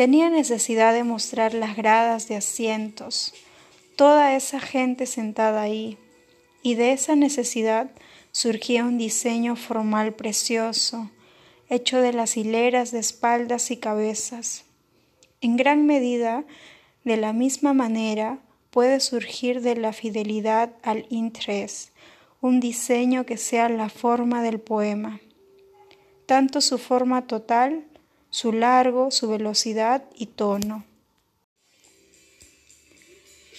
Tenía 0.00 0.30
necesidad 0.30 0.94
de 0.94 1.04
mostrar 1.04 1.52
las 1.52 1.76
gradas 1.76 2.26
de 2.26 2.34
asientos, 2.34 3.34
toda 3.96 4.34
esa 4.34 4.58
gente 4.58 5.04
sentada 5.04 5.60
ahí, 5.60 5.98
y 6.62 6.74
de 6.74 6.92
esa 6.92 7.16
necesidad 7.16 7.90
surgía 8.32 8.86
un 8.86 8.96
diseño 8.96 9.56
formal 9.56 10.14
precioso, 10.14 11.10
hecho 11.68 12.00
de 12.00 12.14
las 12.14 12.38
hileras 12.38 12.92
de 12.92 12.98
espaldas 12.98 13.70
y 13.70 13.76
cabezas. 13.76 14.64
En 15.42 15.58
gran 15.58 15.84
medida, 15.84 16.44
de 17.04 17.18
la 17.18 17.34
misma 17.34 17.74
manera, 17.74 18.38
puede 18.70 19.00
surgir 19.00 19.60
de 19.60 19.76
la 19.76 19.92
fidelidad 19.92 20.72
al 20.82 21.04
interés, 21.10 21.92
un 22.40 22.58
diseño 22.58 23.26
que 23.26 23.36
sea 23.36 23.68
la 23.68 23.90
forma 23.90 24.42
del 24.42 24.60
poema, 24.60 25.20
tanto 26.24 26.62
su 26.62 26.78
forma 26.78 27.26
total, 27.26 27.84
su 28.30 28.52
largo, 28.52 29.10
su 29.10 29.28
velocidad 29.28 30.04
y 30.16 30.26
tono. 30.26 30.84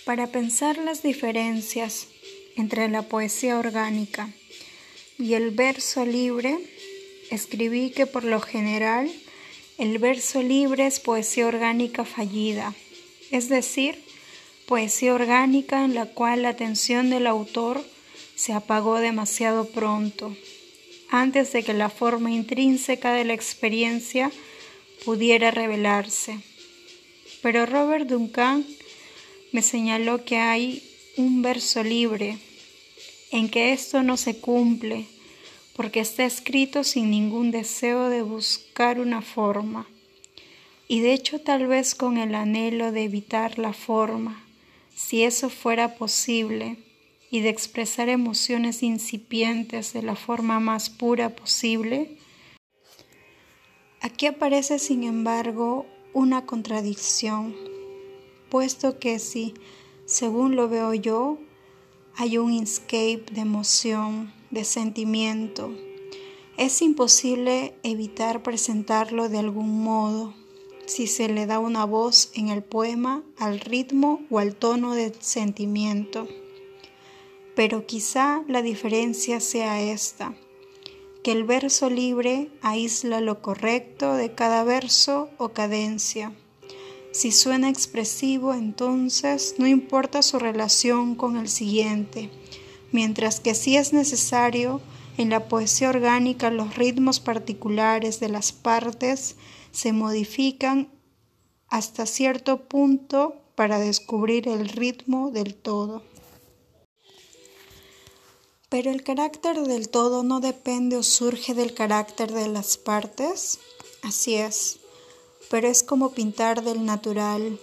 Para 0.05 0.27
pensar 0.27 0.77
las 0.77 1.03
diferencias 1.03 2.07
entre 2.55 2.89
la 2.89 3.03
poesía 3.03 3.59
orgánica 3.59 4.29
y 5.19 5.35
el 5.35 5.51
verso 5.51 6.05
libre, 6.05 6.57
escribí 7.29 7.91
que 7.91 8.07
por 8.07 8.23
lo 8.23 8.41
general 8.41 9.11
el 9.77 9.99
verso 9.99 10.41
libre 10.41 10.87
es 10.87 10.99
poesía 10.99 11.47
orgánica 11.47 12.05
fallida, 12.05 12.73
es 13.29 13.49
decir, 13.49 14.03
poesía 14.67 15.13
orgánica 15.13 15.83
en 15.83 15.95
la 15.95 16.05
cual 16.05 16.43
la 16.43 16.49
atención 16.49 17.09
del 17.09 17.27
autor 17.27 17.83
se 18.35 18.53
apagó 18.53 18.99
demasiado 18.99 19.65
pronto, 19.65 20.35
antes 21.09 21.51
de 21.53 21.63
que 21.63 21.73
la 21.73 21.89
forma 21.89 22.31
intrínseca 22.31 23.13
de 23.13 23.25
la 23.25 23.33
experiencia 23.33 24.31
pudiera 25.05 25.51
revelarse. 25.51 26.39
Pero 27.41 27.65
Robert 27.65 28.07
Duncan 28.07 28.65
me 29.51 29.61
señaló 29.61 30.23
que 30.25 30.37
hay 30.37 30.83
un 31.17 31.41
verso 31.41 31.83
libre 31.83 32.37
en 33.31 33.49
que 33.49 33.73
esto 33.73 34.03
no 34.03 34.17
se 34.17 34.39
cumple, 34.39 35.07
porque 35.75 36.01
está 36.01 36.25
escrito 36.25 36.83
sin 36.83 37.09
ningún 37.09 37.51
deseo 37.51 38.09
de 38.09 38.21
buscar 38.21 38.99
una 38.99 39.21
forma, 39.21 39.87
y 40.87 40.99
de 40.99 41.13
hecho 41.13 41.39
tal 41.39 41.67
vez 41.67 41.95
con 41.95 42.17
el 42.17 42.35
anhelo 42.35 42.91
de 42.91 43.03
evitar 43.03 43.57
la 43.57 43.73
forma, 43.73 44.45
si 44.93 45.23
eso 45.23 45.49
fuera 45.49 45.95
posible 45.95 46.77
y 47.31 47.39
de 47.39 47.49
expresar 47.49 48.09
emociones 48.09 48.83
incipientes 48.83 49.93
de 49.93 50.03
la 50.03 50.15
forma 50.15 50.59
más 50.59 50.89
pura 50.89 51.29
posible, 51.29 52.17
aquí 54.01 54.25
aparece 54.25 54.79
sin 54.79 55.03
embargo 55.03 55.85
una 56.13 56.45
contradicción, 56.45 57.55
puesto 58.49 58.99
que 58.99 59.19
si, 59.19 59.53
según 60.05 60.55
lo 60.55 60.67
veo 60.67 60.93
yo, 60.93 61.37
hay 62.15 62.37
un 62.37 62.51
escape 62.51 63.25
de 63.31 63.41
emoción, 63.41 64.33
de 64.49 64.65
sentimiento, 64.65 65.71
es 66.57 66.81
imposible 66.81 67.73
evitar 67.83 68.43
presentarlo 68.43 69.29
de 69.29 69.39
algún 69.39 69.83
modo 69.83 70.33
si 70.85 71.07
se 71.07 71.29
le 71.29 71.45
da 71.45 71.59
una 71.59 71.85
voz 71.85 72.31
en 72.33 72.49
el 72.49 72.63
poema 72.63 73.23
al 73.37 73.59
ritmo 73.59 74.21
o 74.29 74.39
al 74.39 74.55
tono 74.55 74.93
de 74.93 75.13
sentimiento. 75.19 76.27
Pero 77.55 77.85
quizá 77.85 78.43
la 78.47 78.61
diferencia 78.61 79.39
sea 79.39 79.81
esta, 79.81 80.35
que 81.23 81.31
el 81.31 81.43
verso 81.43 81.89
libre 81.89 82.49
aísla 82.61 83.21
lo 83.21 83.41
correcto 83.41 84.15
de 84.15 84.33
cada 84.33 84.63
verso 84.63 85.29
o 85.37 85.49
cadencia. 85.49 86.33
Si 87.11 87.31
suena 87.31 87.69
expresivo, 87.69 88.53
entonces 88.53 89.55
no 89.57 89.67
importa 89.67 90.21
su 90.21 90.39
relación 90.39 91.15
con 91.15 91.37
el 91.37 91.49
siguiente, 91.49 92.31
mientras 92.91 93.39
que 93.39 93.53
si 93.53 93.75
es 93.75 93.93
necesario, 93.93 94.81
en 95.17 95.29
la 95.29 95.47
poesía 95.47 95.89
orgánica 95.89 96.49
los 96.49 96.75
ritmos 96.75 97.19
particulares 97.19 98.19
de 98.19 98.29
las 98.29 98.53
partes 98.53 99.35
se 99.71 99.93
modifican 99.93 100.89
hasta 101.67 102.05
cierto 102.05 102.67
punto 102.67 103.35
para 103.55 103.77
descubrir 103.77 104.47
el 104.47 104.69
ritmo 104.69 105.31
del 105.31 105.55
todo. 105.55 106.03
Pero 108.71 108.89
el 108.89 109.03
carácter 109.03 109.59
del 109.63 109.89
todo 109.89 110.23
no 110.23 110.39
depende 110.39 110.95
o 110.95 111.03
surge 111.03 111.53
del 111.53 111.73
carácter 111.73 112.31
de 112.31 112.47
las 112.47 112.77
partes. 112.77 113.59
Así 114.01 114.35
es, 114.35 114.77
pero 115.49 115.67
es 115.67 115.83
como 115.83 116.13
pintar 116.13 116.63
del 116.63 116.85
natural. 116.85 117.59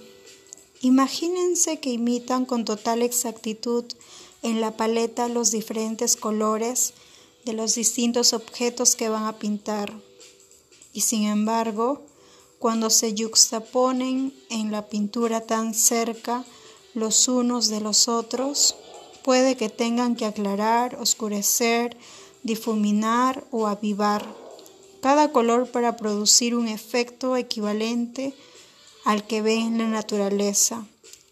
Imagínense 0.83 1.81
que 1.81 1.89
imitan 1.89 2.45
con 2.45 2.67
total 2.67 3.01
exactitud 3.01 3.87
en 4.43 4.61
la 4.61 4.77
paleta 4.77 5.29
los 5.29 5.51
diferentes 5.51 6.15
colores 6.15 6.93
de 7.47 7.55
los 7.55 7.75
distintos 7.75 8.35
objetos 8.35 8.95
que 8.95 9.09
van 9.09 9.25
a 9.25 9.39
pintar. 9.39 9.95
Y 10.93 11.01
sin 11.01 11.23
embargo, 11.23 12.03
cuando 12.59 12.91
se 12.91 13.15
yuxtaponen 13.15 14.35
en 14.51 14.71
la 14.73 14.91
pintura 14.91 15.41
tan 15.41 15.73
cerca 15.73 16.45
los 16.93 17.29
unos 17.29 17.69
de 17.69 17.81
los 17.81 18.09
otros, 18.09 18.75
puede 19.29 19.59
que 19.59 19.69
tengan 19.69 20.17
que 20.17 20.25
aclarar, 20.25 20.95
oscurecer, 20.95 21.99
difuminar 22.45 23.45
o 23.51 23.67
avivar 23.67 24.25
cada 25.03 25.33
color 25.33 25.71
para 25.71 25.97
producir 25.99 26.55
un 26.55 26.67
efecto 26.67 27.37
equivalente 27.37 28.33
al 29.05 29.27
que 29.27 29.43
ve 29.43 29.57
en 29.57 29.77
la 29.77 29.87
naturaleza. 29.87 30.87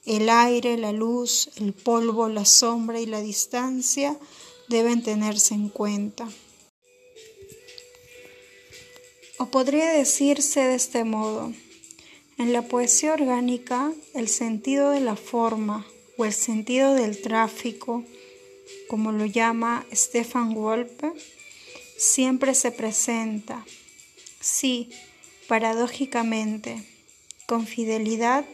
El 0.05 0.29
aire, 0.29 0.77
la 0.77 0.93
luz, 0.93 1.49
el 1.57 1.73
polvo, 1.73 2.29
la 2.29 2.45
sombra 2.45 3.01
y 3.01 3.07
la 3.07 3.23
distancia 3.23 4.19
deben 4.69 5.03
tenerse 5.03 5.55
en 5.55 5.71
cuenta. 5.71 6.29
O 9.39 9.47
podría 9.47 9.89
decirse 9.89 10.61
de 10.61 10.75
este 10.75 11.05
modo, 11.05 11.51
en 12.37 12.53
la 12.53 12.61
poesía 12.61 13.15
orgánica 13.15 13.91
el 14.13 14.29
sentido 14.29 14.91
de 14.91 15.01
la 15.01 15.17
forma, 15.17 15.87
o 16.17 16.25
el 16.25 16.33
sentido 16.33 16.95
del 16.95 17.21
tráfico, 17.21 18.05
como 18.89 19.13
lo 19.13 19.27
llama 19.27 19.87
Stefan 19.93 20.55
Wolpe, 20.55 21.13
siempre 21.97 22.55
se 22.55 22.73
presenta, 22.73 23.65
sí, 24.41 24.91
paradójicamente, 25.49 26.83
con 27.47 27.67
fidelidad 27.67 28.45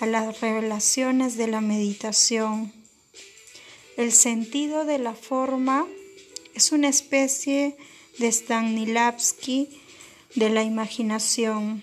a 0.00 0.06
las 0.06 0.40
revelaciones 0.40 1.36
de 1.36 1.46
la 1.46 1.60
meditación. 1.60 2.72
El 3.96 4.12
sentido 4.12 4.84
de 4.84 4.98
la 4.98 5.14
forma 5.14 5.86
es 6.54 6.72
una 6.72 6.88
especie 6.88 7.76
de 8.18 8.30
Stanislavski 8.30 9.68
de 10.34 10.50
la 10.50 10.62
imaginación. 10.62 11.82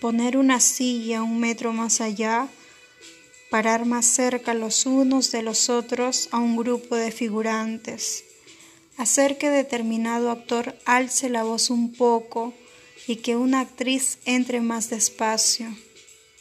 Poner 0.00 0.36
una 0.36 0.60
silla 0.60 1.22
un 1.22 1.38
metro 1.38 1.72
más 1.72 2.00
allá 2.00 2.48
parar 3.52 3.84
más 3.84 4.06
cerca 4.06 4.54
los 4.54 4.86
unos 4.86 5.30
de 5.30 5.42
los 5.42 5.68
otros 5.68 6.30
a 6.32 6.38
un 6.38 6.56
grupo 6.56 6.96
de 6.96 7.12
figurantes, 7.12 8.24
hacer 8.96 9.36
que 9.36 9.50
determinado 9.50 10.30
actor 10.30 10.74
alce 10.86 11.28
la 11.28 11.42
voz 11.42 11.68
un 11.68 11.92
poco 11.92 12.54
y 13.06 13.16
que 13.16 13.36
una 13.36 13.60
actriz 13.60 14.16
entre 14.24 14.62
más 14.62 14.88
despacio, 14.88 15.66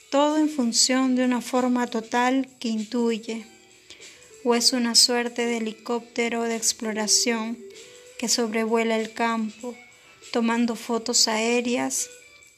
todo 0.09 0.37
en 0.37 0.47
función 0.47 1.17
de 1.17 1.25
una 1.25 1.41
forma 1.41 1.85
total 1.87 2.47
que 2.61 2.69
intuye, 2.69 3.45
o 4.45 4.55
es 4.55 4.71
una 4.71 4.95
suerte 4.95 5.45
de 5.45 5.57
helicóptero 5.57 6.43
de 6.43 6.55
exploración 6.55 7.59
que 8.19 8.29
sobrevuela 8.29 8.97
el 8.97 9.11
campo, 9.11 9.75
tomando 10.31 10.77
fotos 10.77 11.27
aéreas 11.27 12.09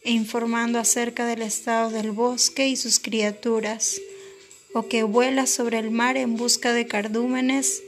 e 0.04 0.12
informando 0.12 0.78
acerca 0.78 1.26
del 1.26 1.42
estado 1.42 1.90
del 1.90 2.12
bosque 2.12 2.68
y 2.68 2.76
sus 2.76 3.00
criaturas, 3.00 4.00
o 4.74 4.88
que 4.88 5.04
vuela 5.04 5.46
sobre 5.48 5.80
el 5.80 5.92
mar 5.92 6.18
en 6.18 6.36
busca 6.36 6.74
de 6.74 6.88
cardúmenes, 6.88 7.84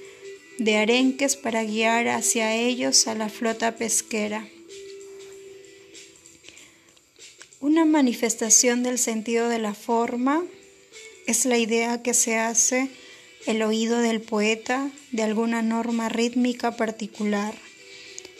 de 0.60 0.78
arenques 0.78 1.36
para 1.36 1.64
guiar 1.64 2.08
hacia 2.08 2.56
ellos 2.56 3.08
a 3.08 3.16
la 3.16 3.30
flota 3.30 3.76
pesquera. 3.76 4.48
Una 7.60 7.86
manifestación 7.86 8.84
del 8.84 9.00
sentido 9.00 9.50
de 9.50 9.60
la 9.60 9.74
forma 9.74 10.46
es 11.26 11.46
la 11.46 11.58
idea 11.58 12.04
que 12.04 12.14
se 12.14 12.38
hace 12.38 12.90
el 13.48 13.62
oído 13.64 14.00
del 14.00 14.22
poeta 14.22 14.92
de 15.12 15.24
alguna 15.24 15.62
norma 15.62 16.10
rítmica 16.10 16.76
particular 16.76 17.56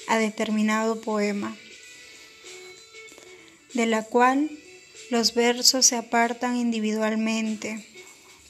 a 0.08 0.18
determinado 0.18 1.02
poema, 1.02 1.58
de 3.74 3.86
la 3.88 4.04
cual 4.04 4.52
los 5.10 5.34
versos 5.34 5.86
se 5.88 5.96
apartan 5.96 6.58
individualmente, 6.58 7.86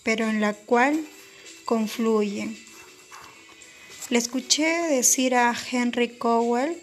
pero 0.06 0.30
en 0.30 0.39
la 0.39 0.54
cual 0.54 1.04
confluyen. 1.65 2.56
Le 4.10 4.20
escuché 4.20 4.68
decir 4.88 5.34
a 5.34 5.52
Henry 5.72 6.10
Cowell 6.10 6.80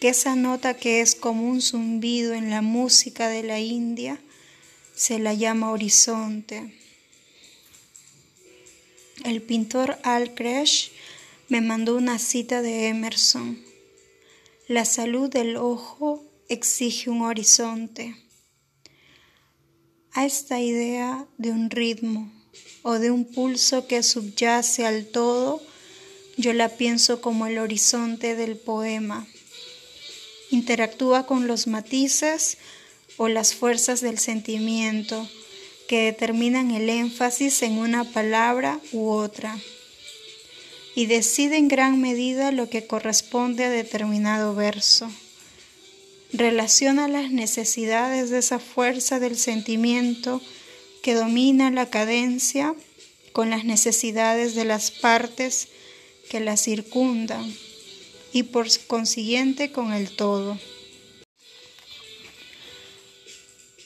que 0.00 0.10
esa 0.10 0.36
nota 0.36 0.74
que 0.74 1.00
es 1.00 1.14
como 1.14 1.48
un 1.48 1.62
zumbido 1.62 2.34
en 2.34 2.50
la 2.50 2.60
música 2.60 3.28
de 3.28 3.42
la 3.42 3.58
India 3.58 4.20
se 4.94 5.18
la 5.18 5.32
llama 5.32 5.70
horizonte. 5.70 6.78
El 9.24 9.40
pintor 9.40 9.98
Al 10.02 10.34
Kresh 10.34 10.92
me 11.48 11.62
mandó 11.62 11.96
una 11.96 12.18
cita 12.18 12.60
de 12.60 12.88
Emerson. 12.88 13.64
La 14.66 14.84
salud 14.84 15.30
del 15.30 15.56
ojo 15.56 16.22
exige 16.50 17.08
un 17.08 17.22
horizonte. 17.22 18.14
A 20.12 20.26
esta 20.26 20.60
idea 20.60 21.26
de 21.38 21.50
un 21.50 21.70
ritmo 21.70 22.37
o 22.88 22.98
de 22.98 23.10
un 23.10 23.26
pulso 23.26 23.86
que 23.86 24.02
subyace 24.02 24.86
al 24.86 25.04
todo, 25.04 25.60
yo 26.38 26.54
la 26.54 26.70
pienso 26.70 27.20
como 27.20 27.46
el 27.46 27.58
horizonte 27.58 28.34
del 28.34 28.56
poema 28.56 29.26
interactúa 30.50 31.26
con 31.26 31.46
los 31.46 31.66
matices 31.66 32.56
o 33.18 33.28
las 33.28 33.54
fuerzas 33.54 34.00
del 34.00 34.18
sentimiento 34.18 35.28
que 35.86 36.04
determinan 36.04 36.70
el 36.70 36.88
énfasis 36.88 37.60
en 37.60 37.76
una 37.76 38.04
palabra 38.04 38.80
u 38.92 39.10
otra 39.10 39.58
y 40.94 41.04
decide 41.04 41.58
en 41.58 41.68
gran 41.68 42.00
medida 42.00 42.52
lo 42.52 42.70
que 42.70 42.86
corresponde 42.86 43.64
a 43.64 43.70
determinado 43.70 44.54
verso. 44.54 45.10
Relaciona 46.32 47.06
las 47.06 47.30
necesidades 47.32 48.30
de 48.30 48.38
esa 48.38 48.58
fuerza 48.58 49.20
del 49.20 49.36
sentimiento 49.36 50.40
que 51.02 51.14
domina 51.14 51.70
la 51.70 51.90
cadencia 51.90 52.74
con 53.32 53.50
las 53.50 53.64
necesidades 53.64 54.54
de 54.54 54.64
las 54.64 54.90
partes 54.90 55.68
que 56.28 56.40
la 56.40 56.56
circundan 56.56 57.54
y 58.32 58.44
por 58.44 58.68
consiguiente 58.86 59.72
con 59.72 59.92
el 59.92 60.10
todo. 60.10 60.58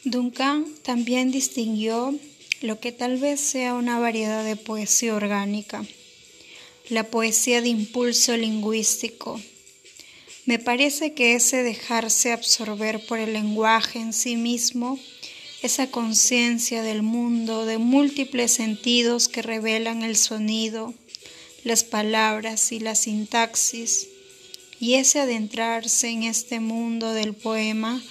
Duncan 0.04 0.66
también 0.82 1.30
distinguió 1.30 2.14
lo 2.60 2.80
que 2.80 2.92
tal 2.92 3.18
vez 3.18 3.40
sea 3.40 3.74
una 3.74 3.98
variedad 3.98 4.44
de 4.44 4.56
poesía 4.56 5.14
orgánica, 5.14 5.84
la 6.88 7.04
poesía 7.04 7.62
de 7.62 7.68
impulso 7.68 8.36
lingüístico. 8.36 9.40
Me 10.44 10.58
parece 10.58 11.12
que 11.12 11.34
ese 11.34 11.62
dejarse 11.62 12.32
absorber 12.32 13.04
por 13.06 13.18
el 13.20 13.32
lenguaje 13.32 14.00
en 14.00 14.12
sí 14.12 14.36
mismo, 14.36 14.98
esa 15.62 15.90
conciencia 15.90 16.82
del 16.82 17.02
mundo 17.02 17.64
de 17.64 17.78
múltiples 17.78 18.52
sentidos 18.52 19.28
que 19.28 19.42
revelan 19.42 20.02
el 20.02 20.16
sonido, 20.16 20.92
las 21.62 21.84
palabras 21.84 22.72
y 22.72 22.80
la 22.80 22.96
sintaxis, 22.96 24.08
y 24.80 24.94
ese 24.94 25.20
adentrarse 25.20 26.08
en 26.08 26.24
este 26.24 26.58
mundo 26.58 27.12
del 27.12 27.34
poema 27.34 28.02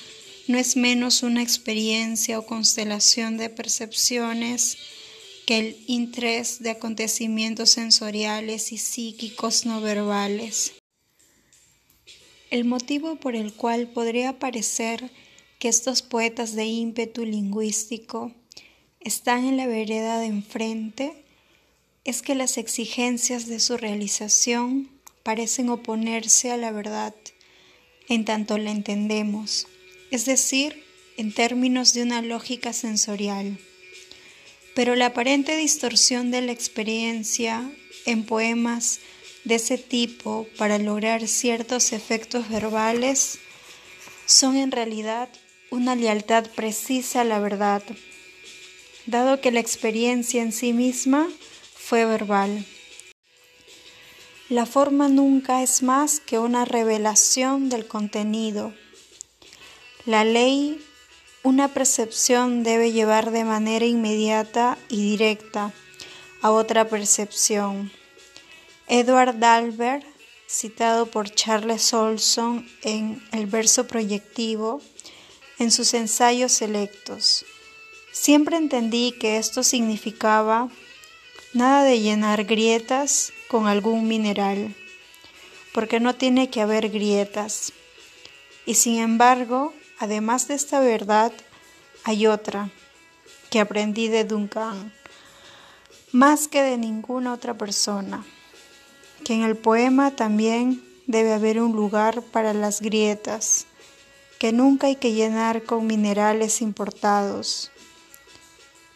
no 0.47 0.57
es 0.57 0.77
menos 0.77 1.23
una 1.23 1.43
experiencia 1.43 2.39
o 2.39 2.45
constelación 2.45 3.35
de 3.35 3.49
percepciones 3.49 4.77
que 5.45 5.59
el 5.59 5.77
interés 5.87 6.63
de 6.63 6.69
acontecimientos 6.69 7.71
sensoriales 7.71 8.71
y 8.71 8.77
psíquicos 8.77 9.65
no 9.65 9.81
verbales. 9.81 10.71
El 12.49 12.63
motivo 12.63 13.17
por 13.17 13.35
el 13.35 13.53
cual 13.53 13.87
podría 13.87 14.39
parecer 14.39 15.11
que 15.62 15.69
estos 15.69 16.02
poetas 16.02 16.56
de 16.56 16.65
ímpetu 16.65 17.24
lingüístico 17.24 18.32
están 19.00 19.45
en 19.45 19.58
la 19.58 19.67
vereda 19.67 20.17
de 20.17 20.26
enfrente 20.26 21.13
es 22.04 22.24
que 22.24 22.34
las 22.34 22.58
exigencias 22.58 23.45
de 23.45 23.60
su 23.60 23.78
realización 23.78 24.89
parecen 25.21 25.69
oponerse 25.69 26.50
a 26.50 26.58
la 26.58 26.71
verdad 26.71 27.13
en 28.10 28.26
tanto 28.26 28.58
la 28.58 28.71
entendemos, 28.71 29.67
es 30.10 30.26
decir, 30.26 30.84
en 31.17 31.32
términos 31.32 31.93
de 31.93 32.02
una 32.02 32.24
lógica 32.24 32.74
sensorial. 32.74 33.60
Pero 34.74 34.95
la 34.95 35.08
aparente 35.08 35.56
distorsión 35.56 36.32
de 36.32 36.41
la 36.41 36.54
experiencia 36.54 37.71
en 38.08 38.26
poemas 38.26 39.00
de 39.43 39.56
ese 39.56 39.78
tipo 39.78 40.47
para 40.58 40.80
lograr 40.80 41.28
ciertos 41.28 41.93
efectos 41.93 42.50
verbales 42.50 43.38
son 44.26 44.58
en 44.58 44.71
realidad 44.71 45.30
una 45.71 45.95
lealtad 45.95 46.45
precisa 46.53 47.21
a 47.21 47.23
la 47.23 47.39
verdad, 47.39 47.81
dado 49.05 49.39
que 49.39 49.51
la 49.51 49.62
experiencia 49.62 50.41
en 50.41 50.51
sí 50.51 50.73
misma 50.73 51.29
fue 51.73 52.05
verbal. 52.05 52.65
La 54.49 54.65
forma 54.65 55.07
nunca 55.07 55.63
es 55.63 55.81
más 55.81 56.19
que 56.19 56.38
una 56.38 56.65
revelación 56.65 57.69
del 57.69 57.88
contenido. 57.88 58.73
La 60.05 60.25
ley, 60.25 60.84
una 61.41 61.69
percepción 61.69 62.63
debe 62.63 62.91
llevar 62.91 63.31
de 63.31 63.45
manera 63.45 63.86
inmediata 63.86 64.77
y 64.89 65.01
directa 65.01 65.71
a 66.41 66.51
otra 66.51 66.89
percepción. 66.89 67.93
Edward 68.88 69.39
Dalbert, 69.39 70.05
citado 70.49 71.05
por 71.05 71.29
Charles 71.29 71.93
Olson 71.93 72.67
en 72.84 73.23
El 73.31 73.45
verso 73.45 73.88
proyectivo, 73.88 74.81
en 75.62 75.69
sus 75.69 75.93
ensayos 75.93 76.52
selectos. 76.52 77.45
Siempre 78.12 78.58
entendí 78.58 79.12
que 79.12 79.38
esto 79.38 79.62
significaba 79.62 80.69
nada 81.54 81.84
de 81.84 82.00
llenar 82.00 82.45
grietas 82.45 83.32
con 83.47 83.67
algún 83.67 84.08
mineral, 84.08 84.76
porque 85.71 86.00
no 86.00 86.15
tiene 86.15 86.50
que 86.50 86.62
haber 86.62 86.89
grietas. 86.89 87.74
Y 88.65 88.74
sin 88.74 88.97
embargo, 88.97 89.71
además 90.00 90.47
de 90.47 90.56
esta 90.56 90.80
verdad, 90.80 91.32
hay 92.06 92.26
otra 92.26 92.71
que 93.52 93.60
aprendí 93.60 94.08
de 94.08 94.24
Duncan, 94.24 94.91
más 96.12 96.47
que 96.47 96.63
de 96.63 96.80
ninguna 96.80 97.34
otra 97.34 97.56
persona, 97.56 98.26
que 99.24 99.36
en 99.36 99.43
el 99.43 99.56
poema 99.56 100.15
también 100.15 100.84
debe 101.06 101.34
haber 101.34 101.62
un 101.62 101.74
lugar 101.74 102.24
para 102.24 102.56
las 102.56 102.82
grietas, 102.82 103.67
que 104.41 104.51
nunca 104.51 104.88
hay 104.88 104.95
que 104.95 105.13
llenar 105.13 105.65
con 105.65 105.86
minerales 105.86 106.63
importados. 106.63 107.71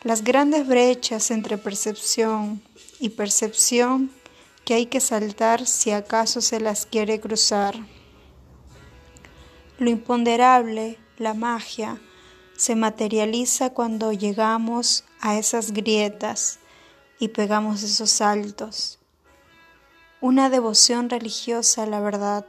Las 0.01 0.23
grandes 0.23 0.65
brechas 0.65 1.29
entre 1.29 1.59
percepción 1.59 2.63
y 2.99 3.09
percepción 3.09 4.09
que 4.63 4.73
hay 4.73 4.87
que 4.87 4.99
saltar 4.99 5.67
si 5.67 5.91
acaso 5.91 6.41
se 6.41 6.59
las 6.59 6.87
quiere 6.87 7.19
cruzar. 7.19 7.75
Lo 9.77 9.91
imponderable, 9.91 10.97
la 11.19 11.35
magia, 11.35 12.01
se 12.57 12.75
materializa 12.75 13.69
cuando 13.69 14.13
llegamos 14.13 15.03
a 15.21 15.37
esas 15.37 15.73
grietas 15.73 16.57
y 17.19 17.27
pegamos 17.27 17.83
esos 17.83 18.09
saltos. 18.09 18.97
Una 20.21 20.49
devoción 20.49 21.07
religiosa 21.07 21.83
a 21.83 21.85
la 21.85 21.99
verdad, 21.99 22.47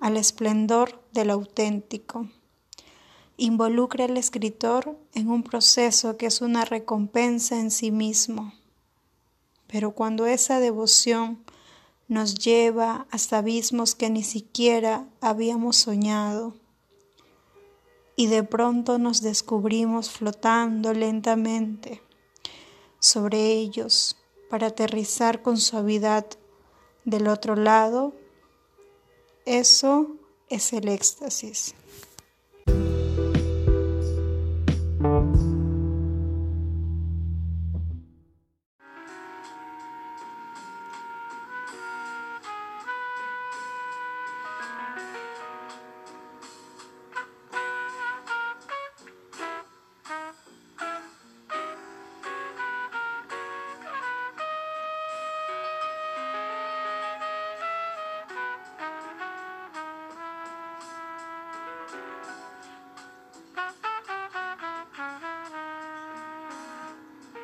al 0.00 0.16
esplendor 0.16 0.97
del 1.12 1.30
auténtico. 1.30 2.28
involucra 3.36 4.06
al 4.06 4.16
escritor 4.16 4.98
en 5.14 5.30
un 5.30 5.44
proceso 5.44 6.16
que 6.16 6.26
es 6.26 6.40
una 6.40 6.64
recompensa 6.64 7.60
en 7.60 7.70
sí 7.70 7.92
mismo. 7.92 8.52
Pero 9.68 9.92
cuando 9.92 10.26
esa 10.26 10.58
devoción 10.58 11.44
nos 12.08 12.34
lleva 12.34 13.06
hasta 13.10 13.38
abismos 13.38 13.94
que 13.94 14.10
ni 14.10 14.24
siquiera 14.24 15.06
habíamos 15.20 15.76
soñado, 15.76 16.54
y 18.16 18.26
de 18.26 18.42
pronto 18.42 18.98
nos 18.98 19.22
descubrimos 19.22 20.10
flotando 20.10 20.92
lentamente 20.92 22.02
sobre 22.98 23.52
ellos 23.52 24.16
para 24.50 24.68
aterrizar 24.68 25.40
con 25.40 25.58
suavidad 25.58 26.26
del 27.04 27.28
otro 27.28 27.54
lado, 27.54 28.12
eso 29.46 30.16
es 30.50 30.72
el 30.72 30.88
éxtasis. 30.88 31.74